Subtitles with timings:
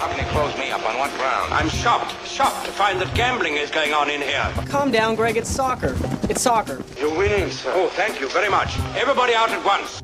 [0.00, 0.80] How can you close me up?
[0.88, 1.52] On what ground?
[1.52, 4.50] I'm shocked, shocked to find that gambling is going on in here.
[4.66, 5.36] Calm down, Greg.
[5.36, 5.94] It's soccer.
[6.22, 6.82] It's soccer.
[6.98, 7.70] You're winning, sir.
[7.74, 8.78] Oh, thank you very much.
[8.96, 10.00] Everybody out at once.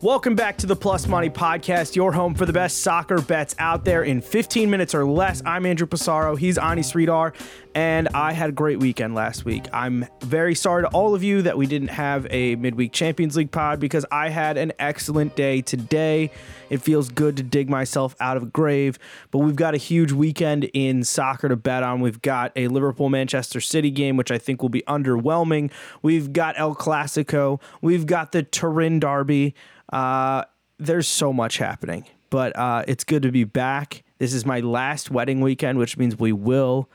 [0.00, 3.84] Welcome back to the Plus Money Podcast, your home for the best soccer bets out
[3.84, 5.42] there in 15 minutes or less.
[5.46, 6.36] I'm Andrew Passaro.
[6.36, 7.32] He's Ani Sridhar,
[7.76, 9.66] and I had a great weekend last week.
[9.70, 13.52] I'm very sorry to all of you that we didn't have a midweek Champions League
[13.52, 16.30] pod because I had an excellent day today.
[16.70, 18.98] It feels good to dig myself out of a grave,
[19.30, 22.00] but we've got a huge weekend in soccer to bet on.
[22.00, 25.70] We've got a Liverpool Manchester City game, which I think will be underwhelming.
[26.00, 27.60] We've got El Clasico.
[27.82, 29.54] We've got the Turin Derby.
[29.92, 30.44] Uh,
[30.78, 34.02] there's so much happening, but uh, it's good to be back.
[34.16, 36.88] This is my last wedding weekend, which means we will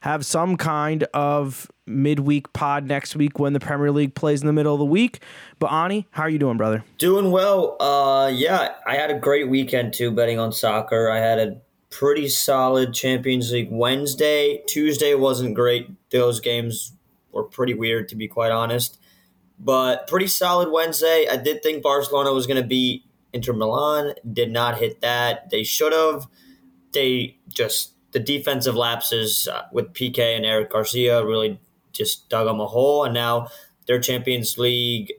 [0.00, 4.52] have some kind of midweek pod next week when the Premier League plays in the
[4.52, 5.22] middle of the week.
[5.58, 6.84] But Ani, how are you doing, brother?
[6.98, 7.76] Doing well.
[7.80, 11.10] Uh, yeah, I had a great weekend too, betting on soccer.
[11.10, 14.62] I had a pretty solid Champions League Wednesday.
[14.66, 15.90] Tuesday wasn't great.
[16.10, 16.92] Those games
[17.32, 18.98] were pretty weird, to be quite honest.
[19.58, 21.26] But pretty solid Wednesday.
[21.30, 24.14] I did think Barcelona was going to beat Inter Milan.
[24.30, 25.50] Did not hit that.
[25.50, 26.26] They should have.
[26.92, 31.60] They just the defensive lapses uh, with Piqué and Eric Garcia really
[31.92, 33.48] just dug them a hole, and now
[33.86, 35.12] their Champions League.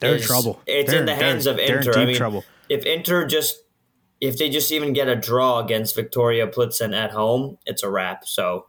[0.00, 0.60] They're is- in trouble.
[0.66, 1.92] It's They're- in the hands of they're in Inter.
[1.92, 2.44] deep I mean, trouble.
[2.68, 3.62] if Inter just
[4.20, 8.26] if they just even get a draw against Viktoria Plzen at home, it's a wrap.
[8.26, 8.66] So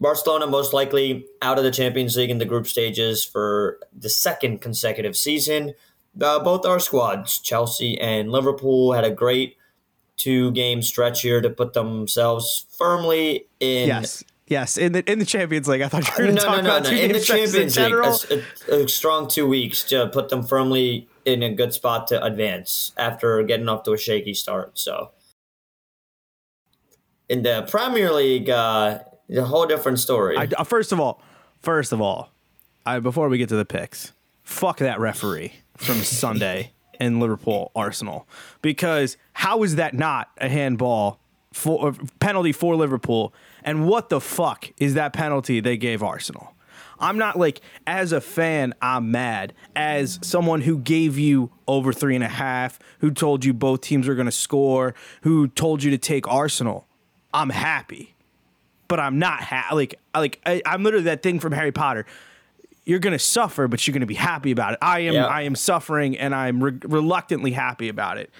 [0.00, 4.60] Barcelona most likely out of the Champions League in the group stages for the second
[4.60, 5.74] consecutive season.
[6.20, 9.56] Uh, both our squads, Chelsea and Liverpool, had a great
[10.20, 13.88] two game stretch here to put themselves firmly in.
[13.88, 14.22] Yes.
[14.46, 16.54] Yes, in the in the Champions League, I thought you were going No, to no,
[16.56, 16.90] talk no, about no.
[16.90, 18.18] two In the Champions in League, general.
[18.68, 22.20] a, a- a strong two weeks to put them firmly in a good spot to
[22.24, 24.76] advance after getting off to a shaky start.
[24.76, 25.12] So,
[27.28, 28.98] in the Premier League, uh,
[29.32, 30.36] a whole different story.
[30.36, 31.22] I, uh, first of all,
[31.62, 32.30] first of all,
[32.84, 34.12] I, before we get to the picks,
[34.42, 38.28] fuck that referee from Sunday in Liverpool Arsenal
[38.62, 41.18] because how is that not a handball
[41.52, 43.34] for uh, penalty for Liverpool?
[43.64, 46.54] And what the fuck is that penalty they gave Arsenal?
[46.98, 49.54] I'm not like as a fan, I'm mad.
[49.74, 54.06] As someone who gave you over three and a half, who told you both teams
[54.06, 56.86] were to score, who told you to take Arsenal,
[57.32, 58.14] I'm happy
[58.90, 62.04] but I'm not ha- like like I, I'm literally that thing from Harry Potter.
[62.90, 64.80] You're gonna suffer, but you're gonna be happy about it.
[64.82, 65.14] I am.
[65.28, 68.30] I am suffering, and I'm re- reluctantly happy about it.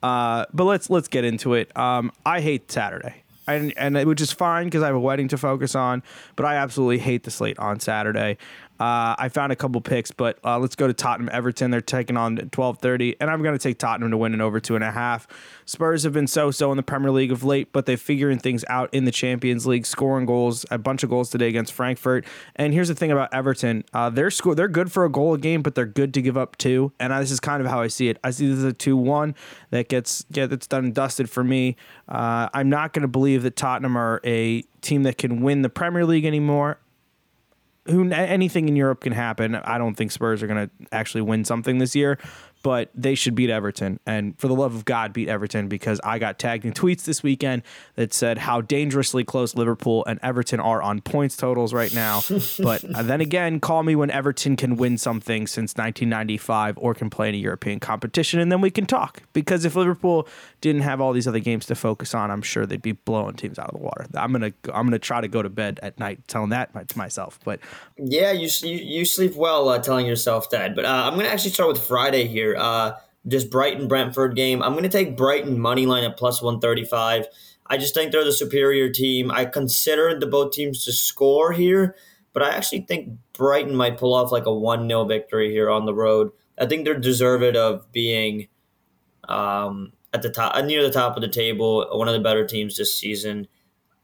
[0.00, 1.76] Uh, but let's let's get into it.
[1.76, 5.36] Um, I hate Saturday, and and which is fine because I have a wedding to
[5.36, 6.04] focus on.
[6.36, 8.38] But I absolutely hate the slate on Saturday.
[8.78, 11.70] Uh, I found a couple picks, but uh, let's go to Tottenham Everton.
[11.70, 14.60] They're taking on twelve thirty, and I'm going to take Tottenham to win in over
[14.60, 15.26] two and a half.
[15.64, 18.92] Spurs have been so-so in the Premier League of late, but they're figuring things out
[18.92, 22.24] in the Champions League, scoring goals, a bunch of goals today against Frankfurt.
[22.54, 25.38] And here's the thing about Everton: uh, they're score, they're good for a goal a
[25.38, 26.92] game, but they're good to give up two.
[27.00, 28.18] And I, this is kind of how I see it.
[28.22, 29.34] I see this as a two-one
[29.70, 31.76] that gets get that's done and dusted for me.
[32.08, 35.68] Uh, I'm not going to believe that Tottenham are a team that can win the
[35.68, 36.78] Premier League anymore
[37.88, 39.54] who anything in Europe can happen.
[39.54, 42.18] I don't think Spurs are going to actually win something this year,
[42.66, 44.00] but they should beat Everton.
[44.06, 47.22] And for the love of God, beat Everton because I got tagged in tweets this
[47.22, 47.62] weekend
[47.94, 52.22] that said how dangerously close Liverpool and Everton are on points totals right now.
[52.58, 57.28] but then again, call me when Everton can win something since 1995 or can play
[57.28, 59.22] in a European competition, and then we can talk.
[59.32, 60.26] Because if Liverpool
[60.60, 63.60] didn't have all these other games to focus on, I'm sure they'd be blowing teams
[63.60, 64.06] out of the water.
[64.12, 67.38] I'm gonna I'm gonna try to go to bed at night telling that to myself,
[67.44, 67.60] but.
[67.96, 70.74] Yeah, you you, you sleep well uh, telling yourself that.
[70.74, 72.55] But uh, I'm going to actually start with Friday here.
[72.56, 72.96] Uh,
[73.28, 74.62] just Brighton Brentford game.
[74.62, 77.26] I'm going to take Brighton money line at plus 135.
[77.68, 79.30] I just think they're the superior team.
[79.30, 81.96] I considered the both teams to score here,
[82.32, 85.86] but I actually think Brighton might pull off like a 1 0 victory here on
[85.86, 86.30] the road.
[86.58, 88.48] I think they're deserved of being
[89.28, 92.76] um, at the top, near the top of the table, one of the better teams
[92.76, 93.48] this season.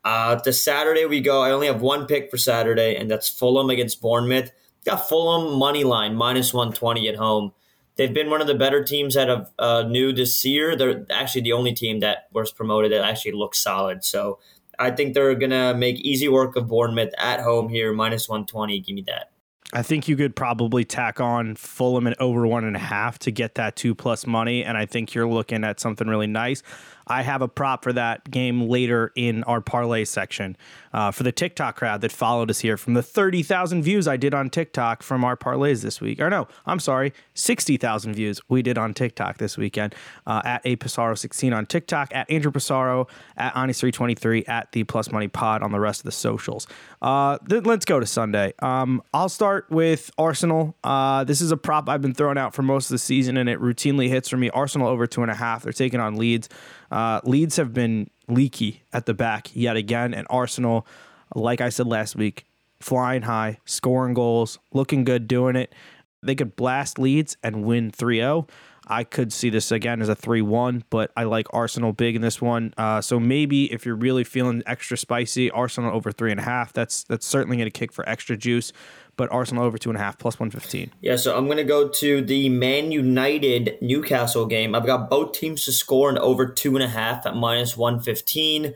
[0.05, 1.43] Uh, Saturday we go.
[1.43, 4.51] I only have one pick for Saturday, and that's Fulham against Bournemouth.
[4.85, 7.53] Got Fulham money line minus one twenty at home.
[7.97, 10.77] They've been one of the better teams that have uh, new this year.
[10.77, 14.05] They're actually the only team that was promoted that actually looks solid.
[14.05, 14.39] So
[14.79, 18.81] I think they're gonna make easy work of Bournemouth at home here, minus one twenty.
[18.81, 19.31] Give me that.
[19.75, 23.31] I think you could probably tack on Fulham and over one and a half to
[23.31, 26.63] get that two plus money, and I think you're looking at something really nice.
[27.07, 30.57] I have a prop for that game later in our parlay section
[30.93, 34.35] uh, for the TikTok crowd that followed us here from the 30,000 views I did
[34.35, 36.21] on TikTok from our parlays this week.
[36.21, 39.95] Or no, I'm sorry, 60,000 views we did on TikTok this weekend
[40.27, 45.11] uh, at A Passaro 16 on TikTok, at Andrew Passaro, at anisri23, at the Plus
[45.11, 46.67] Money Pod on the rest of the socials.
[47.01, 48.53] Uh, th- let's go to Sunday.
[48.61, 50.77] Um, I'll start with Arsenal.
[50.85, 53.49] Uh, this is a prop I've been throwing out for most of the season, and
[53.49, 54.51] it routinely hits for me.
[54.51, 55.63] Arsenal over two and a half.
[55.63, 56.49] They're taking on Leeds.
[56.93, 60.87] Uh, Leeds have been leaky at the back yet again, and Arsenal,
[61.35, 62.45] like I said last week,
[62.81, 65.75] flying high, scoring goals, looking good doing it.
[66.23, 68.47] They could blast Leeds and win 3 0.
[68.93, 72.23] I could see this again as a 3 1, but I like Arsenal big in
[72.23, 72.75] this one.
[72.77, 76.73] Uh, so maybe if you're really feeling extra spicy, Arsenal over 3.5.
[76.73, 78.73] That's that's certainly going to kick for extra juice
[79.17, 80.91] but Arsenal over two and a half plus one fifteen.
[81.01, 84.75] Yeah, so I'm gonna go to the Man United Newcastle game.
[84.75, 88.01] I've got both teams to score and over two and a half at minus one
[88.01, 88.75] fifteen.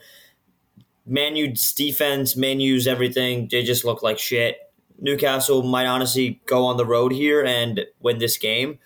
[1.06, 4.58] Man U's defense, Man U's everything, they just look like shit.
[4.98, 8.78] Newcastle might honestly go on the road here and win this game.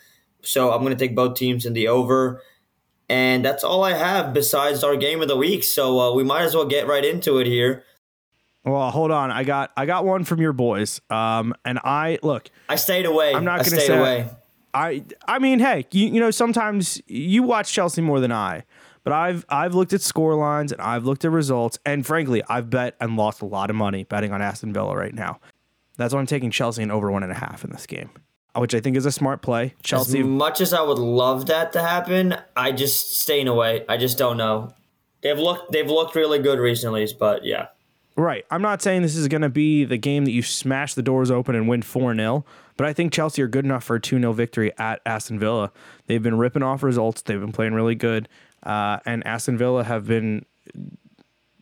[0.42, 2.42] So I'm going to take both teams in the over.
[3.08, 5.64] And that's all I have besides our game of the week.
[5.64, 7.84] So uh, we might as well get right into it here.
[8.64, 9.30] Well, hold on.
[9.30, 11.00] I got I got one from your boys.
[11.10, 12.50] Um, and I look.
[12.68, 13.34] I stayed away.
[13.34, 14.28] I'm not going to stay away.
[14.74, 18.64] I I mean, hey, you, you know, sometimes you watch Chelsea more than I,
[19.02, 22.70] but I've I've looked at score lines and I've looked at results, and frankly, I've
[22.70, 25.40] bet and lost a lot of money betting on Aston Villa right now.
[25.96, 28.10] That's why I'm taking Chelsea in over one and a half in this game,
[28.56, 29.74] which I think is a smart play.
[29.82, 33.84] Chelsea, as much as I would love that to happen, I just staying away.
[33.88, 34.72] I just don't know.
[35.22, 37.68] They've looked they've looked really good recently, but yeah.
[38.16, 38.44] Right.
[38.50, 41.30] I'm not saying this is going to be the game that you smash the doors
[41.30, 42.44] open and win 4 0,
[42.76, 45.72] but I think Chelsea are good enough for a 2 0 victory at Aston Villa.
[46.06, 48.28] They've been ripping off results, they've been playing really good,
[48.62, 50.44] uh, and Aston Villa have been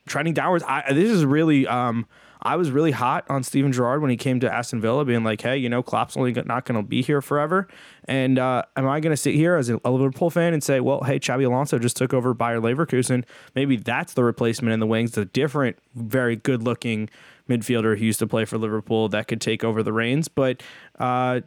[0.06, 0.64] trending downwards.
[0.66, 1.66] I, this is really.
[1.66, 2.06] Um,
[2.42, 5.40] I was really hot on Steven Gerrard when he came to Aston Villa, being like,
[5.40, 7.68] "Hey, you know, Klopp's only not going to be here forever."
[8.04, 11.02] And uh, am I going to sit here as a Liverpool fan and say, "Well,
[11.02, 13.24] hey, Xabi Alonso just took over Bayer Leverkusen.
[13.54, 17.10] Maybe that's the replacement in the wings, the different, very good-looking
[17.48, 20.62] midfielder who used to play for Liverpool that could take over the reins." But
[20.98, 21.40] uh,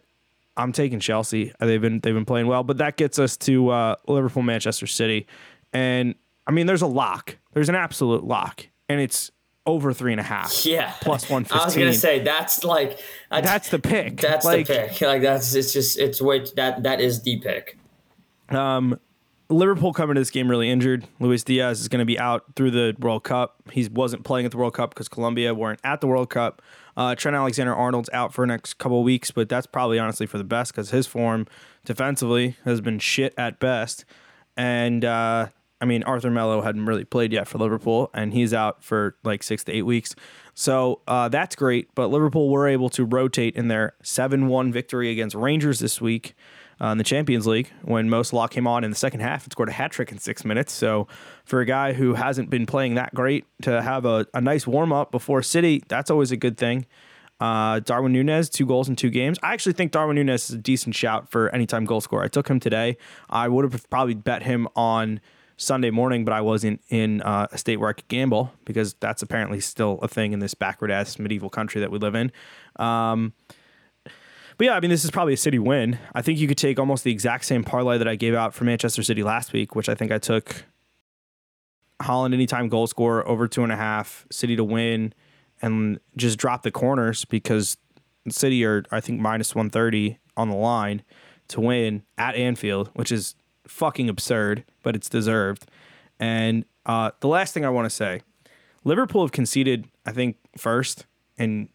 [0.57, 1.53] I'm taking Chelsea.
[1.59, 5.27] They've been they've been playing well, but that gets us to uh, Liverpool, Manchester City,
[5.73, 6.15] and
[6.45, 7.37] I mean, there's a lock.
[7.53, 9.31] There's an absolute lock, and it's
[9.65, 10.65] over three and a half.
[10.65, 11.61] Yeah, plus one fifteen.
[11.61, 12.99] I was gonna say that's like
[13.29, 14.19] that's, that's the pick.
[14.19, 15.01] That's like, the pick.
[15.01, 17.77] Like that's it's just it's way that that is the pick.
[18.49, 18.99] Um,
[19.49, 21.05] Liverpool coming to this game really injured.
[21.19, 23.61] Luis Diaz is going to be out through the World Cup.
[23.71, 26.61] He wasn't playing at the World Cup because Colombia weren't at the World Cup.
[26.95, 30.37] Uh, Trent Alexander Arnold's out for the next couple weeks, but that's probably honestly for
[30.37, 31.47] the best because his form
[31.85, 34.05] defensively has been shit at best.
[34.57, 35.47] And uh,
[35.81, 39.41] I mean, Arthur Melo hadn't really played yet for Liverpool, and he's out for like
[39.43, 40.15] six to eight weeks.
[40.53, 41.89] So uh, that's great.
[41.95, 46.35] But Liverpool were able to rotate in their 7 1 victory against Rangers this week
[46.81, 49.51] uh, in the Champions League when Mo Salah came on in the second half and
[49.51, 50.73] scored a hat trick in six minutes.
[50.73, 51.07] So
[51.45, 54.91] for a guy who hasn't been playing that great to have a, a nice warm
[54.91, 56.85] up before City, that's always a good thing.
[57.39, 59.39] Uh, Darwin Nunez, two goals in two games.
[59.41, 62.23] I actually think Darwin Nunez is a decent shout for anytime goal scorer.
[62.23, 62.97] I took him today.
[63.31, 65.21] I would have probably bet him on
[65.61, 69.21] Sunday morning, but I wasn't in uh, a state where I could gamble because that's
[69.21, 72.31] apparently still a thing in this backward ass medieval country that we live in.
[72.77, 73.33] Um,
[74.57, 75.99] but yeah, I mean, this is probably a city win.
[76.13, 78.63] I think you could take almost the exact same parlay that I gave out for
[78.63, 80.65] Manchester City last week, which I think I took
[82.01, 85.13] Haaland anytime goal score over two and a half, City to win,
[85.61, 87.77] and just drop the corners because
[88.29, 91.03] City are, I think, minus 130 on the line
[91.49, 93.35] to win at Anfield, which is
[93.71, 95.65] fucking absurd, but it's deserved.
[96.19, 98.21] And uh, the last thing I want to say
[98.83, 101.05] Liverpool have conceded, I think, first
[101.37, 101.69] in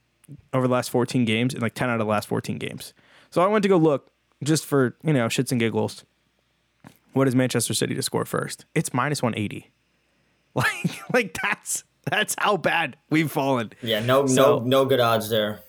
[0.52, 2.92] over the last 14 games, in like 10 out of the last 14 games.
[3.30, 4.10] So I went to go look
[4.42, 6.04] just for, you know, shits and giggles.
[7.12, 8.66] What is Manchester City to score first?
[8.74, 9.70] It's minus 180.
[10.56, 13.74] Like, like that's that's how bad we've fallen.
[13.82, 15.60] Yeah, no, so, no, no good odds there.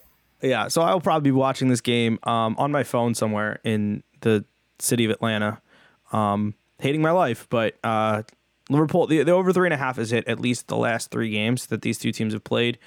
[0.41, 4.45] Yeah, so I'll probably be watching this game um, on my phone somewhere in the
[4.79, 5.61] city of Atlanta
[6.11, 8.23] um, hating my life, but uh,
[8.69, 11.29] Liverpool, the, the over three and a half is hit at least the last three
[11.29, 12.77] games that these two teams have played.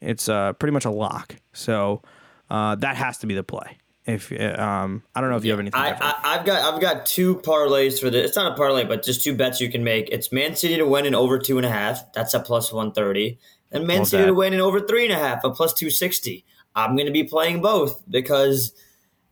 [0.00, 1.36] It's uh, pretty much a lock.
[1.52, 2.02] So
[2.50, 3.78] uh, that has to be the play.
[4.06, 5.78] If um, I don't know if you have anything.
[5.78, 5.88] I,
[6.22, 8.28] have got I've got two parlays for this.
[8.28, 10.08] It's not a parlay, but just two bets you can make.
[10.08, 12.10] It's Man City to win in over two and a half.
[12.14, 13.38] That's a plus one thirty.
[13.70, 16.46] And Man City to win in over three and a half, a plus two sixty.
[16.74, 18.72] I'm going to be playing both because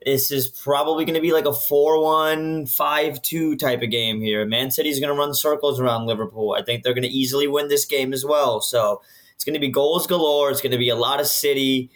[0.06, 4.20] this is probably going to be like a 4 1, 5 2 type of game
[4.20, 4.46] here.
[4.46, 6.54] Man City's going to run circles around Liverpool.
[6.56, 8.60] I think they're going to easily win this game as well.
[8.60, 9.02] So
[9.34, 10.50] it's going to be goals galore.
[10.52, 11.90] It's going to be a lot of City.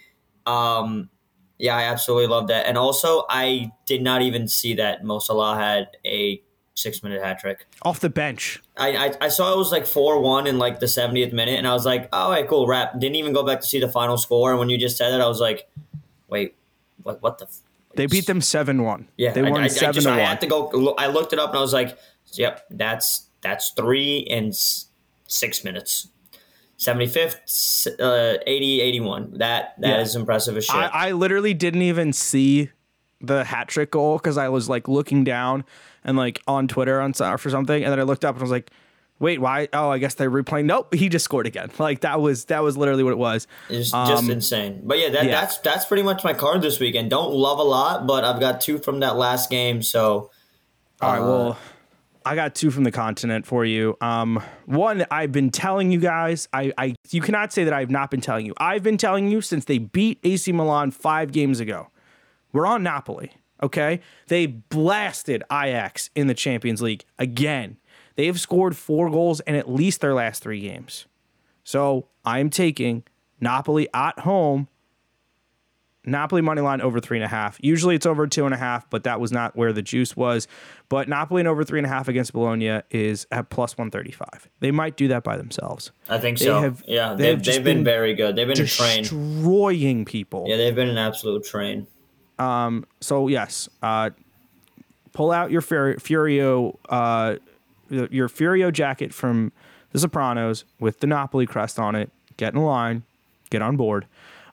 [0.45, 1.09] Um,
[1.57, 2.67] yeah, I absolutely love that.
[2.67, 6.43] And also, I did not even see that Mo Salah had a
[6.75, 7.65] six minute hat trick.
[7.83, 8.61] Off the bench.
[8.77, 11.69] I, I, I saw it was like 4 1 in like the 70th minute, and
[11.69, 12.99] I was like, oh, all right, cool, wrap.
[12.99, 14.51] Didn't even go back to see the final score.
[14.51, 15.69] And when you just said it, I was like,
[16.27, 16.57] wait,
[17.05, 17.45] what, what the?
[17.45, 17.61] F-?
[17.97, 19.09] They beat them 7 1.
[19.17, 20.27] Yeah, They won I, I, 7 just, to I 1.
[20.27, 20.95] had to go.
[20.99, 21.99] I looked it up and I was like,
[22.33, 24.87] "Yep, that's that's three and s-
[25.27, 26.09] six minutes."
[26.79, 29.35] 75th, uh, 80, 81.
[29.39, 30.21] That that is Yeah.
[30.21, 30.75] impressive as shit.
[30.75, 32.71] I, I literally didn't even see
[33.21, 35.65] the hat trick goal because I was like looking down
[36.05, 38.45] and like on Twitter on so- for something, and then I looked up and I
[38.45, 38.71] was like,
[39.21, 39.69] "Wait, why?
[39.73, 41.71] Oh, I guess they're replaying." Nope, he just scored again.
[41.79, 43.47] Like that was that was literally what it was.
[43.69, 44.81] It's just Um, insane.
[44.83, 45.31] But yeah, that, yeah.
[45.41, 47.11] that's that's pretty much my card this weekend.
[47.11, 49.83] Don't love a lot, but I've got two from that last game.
[49.83, 50.31] So
[51.01, 51.59] All right, well,
[52.25, 53.97] I got two from the continent for you.
[54.03, 56.49] Um, one I've been telling you guys.
[56.53, 58.55] I, I you cannot say that I've not been telling you.
[58.59, 61.89] I've been telling you since they beat AC Milan five games ago.
[62.53, 63.33] We're on Napoli.
[63.63, 67.77] Okay, they blasted Ajax in the Champions League again.
[68.21, 71.07] They have scored four goals in at least their last three games.
[71.65, 73.03] So I am taking
[73.41, 74.69] Napoli at home
[76.05, 77.57] Napoli money line over three and a half.
[77.63, 80.49] Usually it's over two and a half, but that was not where the juice was.
[80.91, 84.13] But Napoli and over three and a half against Bologna is at plus one thirty
[84.13, 84.51] five.
[84.61, 85.91] They might do that by themselves.
[86.11, 86.61] I think They so.
[86.61, 88.37] have- yeah, they they've, they've been, been very good.
[88.37, 89.05] They've been a train.
[89.05, 90.45] Destroying people.
[90.47, 91.87] Yeah, they've been an absolute train.
[92.39, 92.85] Um.
[93.01, 94.11] So yes, uh,
[95.15, 97.37] pull out your Fur- Furio, uh,
[97.91, 99.53] your Furio jacket from
[99.93, 102.11] The Sopranos with the Napoli crest on it.
[102.37, 103.03] Get in line,
[103.51, 104.07] get on board.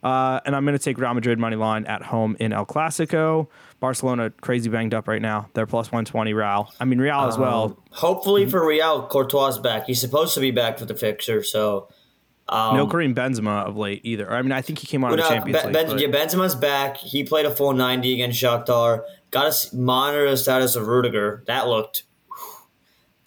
[0.03, 3.47] Uh, and I'm going to take Real Madrid money line at home in El Clasico.
[3.79, 5.49] Barcelona crazy banged up right now.
[5.53, 6.71] They're plus 120 Real.
[6.79, 7.77] I mean Real as well.
[7.91, 8.51] Hopefully Mm-hmm.
[8.51, 9.85] for Real, Courtois back.
[9.85, 11.43] He's supposed to be back for the fixture.
[11.43, 11.87] So
[12.49, 14.31] no Karim Benzema of late either.
[14.31, 16.11] I mean I think he came on in the Um, Champions Ben- League.
[16.11, 16.97] Ben- yeah, Benzema's back.
[16.97, 19.03] He played a full 90 against Shakhtar.
[19.31, 21.43] Got to monitor the status of Rudiger.
[21.47, 22.03] That looked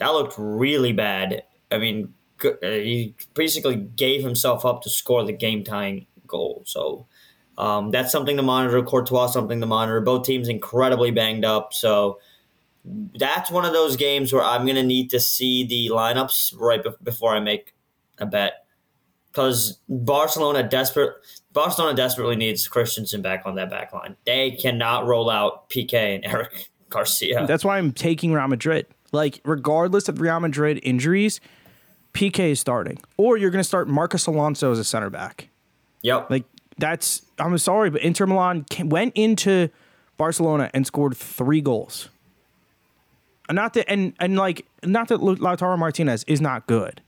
[0.00, 1.44] that looked really bad.
[1.70, 2.12] I mean,
[2.44, 6.62] uh, he basically gave himself up to score the game tying goal.
[6.66, 7.06] So
[7.58, 8.82] um, that's something to monitor.
[8.82, 10.00] Courtois something to monitor.
[10.00, 11.74] Both teams incredibly banged up.
[11.74, 12.18] So
[13.18, 16.82] that's one of those games where I'm going to need to see the lineups right
[16.82, 17.74] bef- before I make
[18.18, 18.64] a bet
[19.30, 21.12] because Barcelona desperate
[21.52, 24.16] Barcelona desperately needs Christensen back on that back line.
[24.24, 27.46] They cannot roll out Piqué and Eric Garcia.
[27.46, 28.86] That's why I'm taking Real Madrid.
[29.12, 31.40] Like, regardless of Real Madrid injuries,
[32.14, 32.98] Piqué is starting.
[33.16, 35.48] Or you're going to start Marcos Alonso as a center back.
[36.02, 36.30] yep.
[36.30, 36.44] Like,
[36.78, 39.68] that's, I'm sorry, but Inter Milan ca- went into
[40.16, 42.08] Barcelona and scored three goals.
[43.48, 47.02] And not that, and, and like, not that Lautaro Martinez is not good.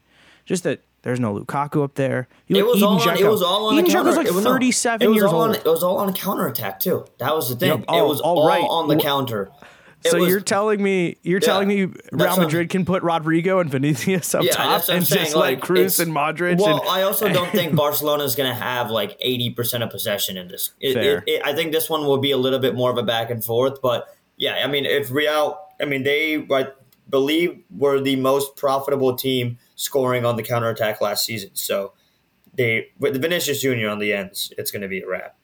[0.44, 2.28] Just that there's no Lukaku up there.
[2.48, 4.12] You it was Edin all on, it was all on Edin Dzeko's counter.
[4.12, 5.48] like it was, no, 37 it was years all old.
[5.50, 7.06] On, it was all on a counter attack too.
[7.18, 7.68] That was the thing.
[7.70, 7.78] Yep.
[7.80, 8.60] it Oh, was all all right.
[8.62, 9.50] on the counter.
[10.04, 14.34] So was- you're telling me you're telling me Real Madrid can put Rodrygo and Vinicius
[14.34, 15.24] up Yeah, top that's what I'm and saying.
[15.24, 18.48] just like, let Kroos and Modric Well, and I also don't think Barcelona is going
[18.48, 20.72] to have like eighty percent of possession in this.
[20.80, 21.18] It, Fair.
[21.18, 23.30] it, it, I think this one will be a little bit more of a back
[23.30, 23.80] and forth.
[23.80, 24.06] But
[24.36, 26.68] yeah, I mean, if Real, I mean, they I
[27.08, 31.50] believe were the most profitable team scoring on the counterattack last season.
[31.54, 31.92] So
[32.54, 35.36] they with the Vinicius Junior on the ends, it's going to be a wrap.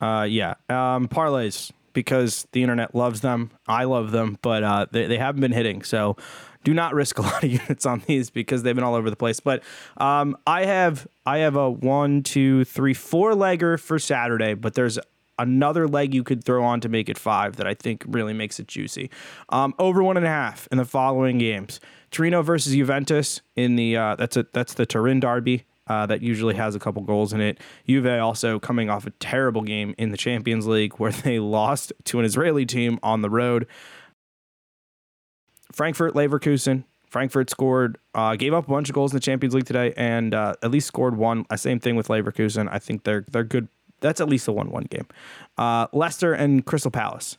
[0.00, 0.54] Uh, yeah.
[0.68, 3.50] Um, parlays because the internet loves them.
[3.66, 5.82] I love them, but uh, they, they haven't been hitting.
[5.82, 6.16] So
[6.64, 9.16] do not risk a lot of units on these because they've been all over the
[9.16, 9.40] place.
[9.40, 9.62] But
[9.96, 14.98] um, I have I have a one, two, three, four legger for Saturday, but there's
[15.38, 18.60] another leg you could throw on to make it five that I think really makes
[18.60, 19.10] it juicy.
[19.48, 21.80] Um, over one and a half in the following games:
[22.10, 25.64] Torino versus Juventus in the uh, that's a that's the Turin derby.
[25.90, 27.58] Uh, that usually has a couple goals in it.
[27.84, 32.20] Juve also coming off a terrible game in the Champions League where they lost to
[32.20, 33.66] an Israeli team on the road.
[35.72, 36.84] Frankfurt Leverkusen.
[37.08, 40.32] Frankfurt scored, uh, gave up a bunch of goals in the Champions League today, and
[40.32, 41.44] uh, at least scored one.
[41.50, 42.68] Uh, same thing with Leverkusen.
[42.70, 43.66] I think they're they're good.
[43.98, 45.08] That's at least a one-one game.
[45.58, 47.36] Uh, Leicester and Crystal Palace.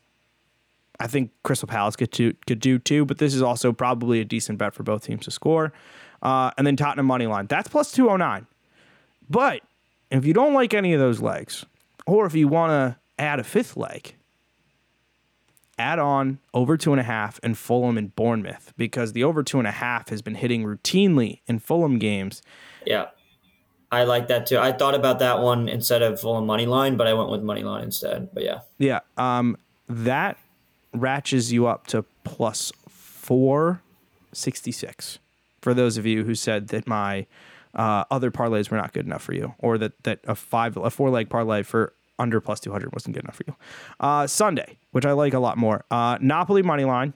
[1.00, 4.26] I think Crystal Palace could do, could do too, but this is also probably a
[4.26, 5.72] decent bet for both teams to score.
[6.22, 7.48] Uh, and then Tottenham money line.
[7.48, 8.46] That's plus 209.
[9.30, 9.62] But
[10.12, 11.66] if you don't like any of those legs,
[12.06, 14.16] or if you want to add a fifth leg,
[15.80, 19.58] add on over two and a half in Fulham and Bournemouth because the over two
[19.58, 22.42] and a half has been hitting routinely in Fulham games.
[22.86, 23.08] Yeah.
[23.92, 24.58] I like that too.
[24.58, 27.64] I thought about that one instead of Fulham money line, but I went with money
[27.64, 28.30] line instead.
[28.34, 29.00] But yeah, Yeah.
[29.18, 29.58] Um,
[29.90, 30.38] that
[30.94, 33.82] ratchets you up to plus four
[34.32, 35.20] sixty six.
[35.62, 37.28] For those of you who said that my
[37.74, 40.90] uh, other parlays were not good enough for you, or that that a five a
[40.90, 43.56] four leg parlay for under plus two hundred wasn't good enough for you.
[44.00, 45.86] Uh, Sunday, which I like a lot more.
[45.90, 47.14] Uh, Napoli money line.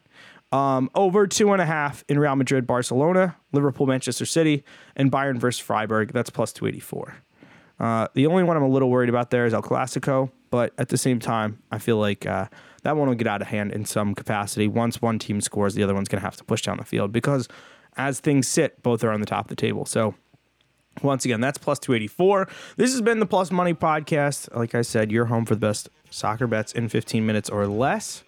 [0.52, 4.64] Um, over two and a half in Real Madrid, Barcelona, Liverpool, Manchester City,
[4.96, 6.14] and Bayern versus Freiburg.
[6.14, 7.16] That's plus 284.
[7.80, 10.90] Uh, the only one I'm a little worried about there is El Clasico, but at
[10.90, 12.48] the same time, I feel like uh,
[12.84, 14.68] that one will get out of hand in some capacity.
[14.70, 17.12] Once one team scores, the other one's going to have to push down the field
[17.12, 17.50] because
[17.98, 19.86] as things sit, both are on the top of the table.
[19.86, 20.16] So
[21.02, 22.48] once again, that's plus 284.
[22.78, 24.54] This has been the Plus Money Podcast.
[24.56, 28.24] Like I said, you're home for the best soccer bets in 15 minutes or less.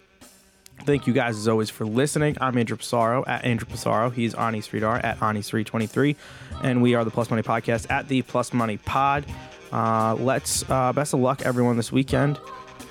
[0.83, 2.37] Thank you guys as always for listening.
[2.39, 4.13] I'm Andrew Passaro at Andrew Passaro.
[4.13, 6.15] He's Ani Sridhar at anisri23.
[6.63, 9.25] And we are the Plus Money Podcast at the Plus Money Pod.
[9.71, 12.39] Uh, let's uh, best of luck everyone this weekend.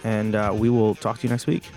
[0.04, 1.70] And uh, we will talk to you next week.